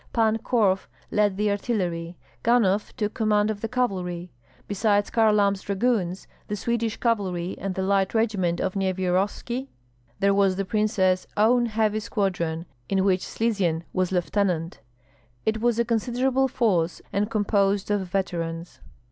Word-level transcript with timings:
Pan 0.13 0.39
Korf 0.39 0.87
led 1.11 1.37
the 1.37 1.51
artillery; 1.51 2.17
Ganhoff 2.41 2.91
took 2.97 3.13
command 3.13 3.51
of 3.51 3.61
the 3.61 3.67
cavalry. 3.67 4.31
Besides, 4.67 5.11
Kharlamp's 5.11 5.61
dragoons, 5.61 6.25
the 6.47 6.55
Swedish 6.55 6.97
cavalry, 6.97 7.55
and 7.59 7.75
the 7.75 7.83
light 7.83 8.15
regiment 8.15 8.59
of 8.59 8.73
Nyevyarovski, 8.75 9.67
there 10.19 10.33
was 10.33 10.55
the 10.55 10.65
princess 10.65 11.27
own 11.37 11.67
heavy 11.67 11.99
squadron, 11.99 12.65
in 12.89 13.05
which 13.05 13.21
Slizyen 13.23 13.83
was 13.93 14.11
lieutenant. 14.11 14.79
It 15.45 15.61
was 15.61 15.77
a 15.77 15.85
considerable 15.85 16.47
force, 16.47 17.03
and 17.13 17.29
composed 17.29 17.91
of 17.91 18.01
veterans. 18.07 18.79